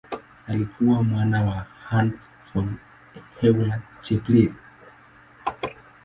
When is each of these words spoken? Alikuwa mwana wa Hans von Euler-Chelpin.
Alikuwa 0.47 1.03
mwana 1.03 1.43
wa 1.45 1.65
Hans 1.89 2.29
von 2.53 2.77
Euler-Chelpin. 3.43 4.53